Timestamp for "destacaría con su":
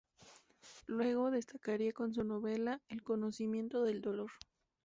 1.29-2.23